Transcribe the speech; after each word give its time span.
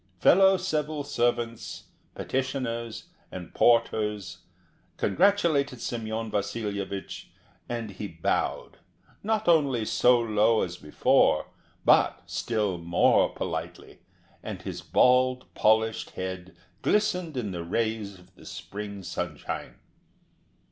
Fellow 0.17 0.57
civil 0.57 1.03
servants, 1.03 1.83
petitioners, 2.15 3.09
and 3.31 3.53
porters 3.53 4.39
congratulated 4.97 5.79
Semyon 5.79 6.31
Vasilyevich; 6.31 7.27
and 7.69 7.91
he 7.91 8.07
bowed, 8.07 8.77
only 9.29 9.79
not 9.81 9.87
so 9.87 10.19
low 10.19 10.63
as 10.63 10.77
before, 10.77 11.51
but 11.85 12.23
still 12.25 12.79
more 12.79 13.31
politely, 13.35 13.99
and 14.41 14.63
his 14.63 14.81
bald, 14.81 15.45
polished 15.53 16.09
head 16.17 16.55
glistened 16.81 17.37
in 17.37 17.51
the 17.51 17.63
rays 17.63 18.17
of 18.17 18.33
the 18.33 18.45
spring 18.47 19.03
sunshine. 19.03 19.75